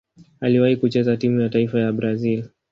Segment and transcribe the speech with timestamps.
[0.39, 2.49] Aliwahi kucheza timu ya taifa ya Brazil.